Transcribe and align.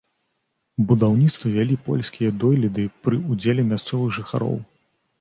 Будаўніцтва 0.91 1.51
вялі 1.57 1.77
польскія 1.91 2.33
дойліды 2.47 2.89
пры 3.07 3.23
ўдзеле 3.31 3.71
мясцовых 3.71 4.09
жыхароў. 4.21 4.63